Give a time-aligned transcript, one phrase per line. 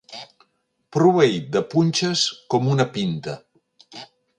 [0.97, 3.41] Proveït de punxes com una pinta.